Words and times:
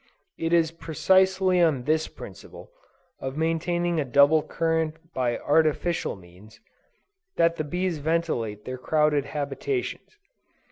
It 0.35 0.51
is 0.51 0.71
precisely 0.71 1.61
on 1.61 1.83
this 1.83 2.07
principle, 2.07 2.71
of 3.19 3.37
maintaining 3.37 3.99
a 3.99 4.03
double 4.03 4.41
current 4.41 4.95
by 5.13 5.37
artificial 5.37 6.15
means, 6.15 6.59
that 7.35 7.57
the 7.57 7.63
bees 7.63 7.99
ventilate 7.99 8.65
their 8.65 8.79
crowded 8.79 9.25
habitations. 9.25 10.17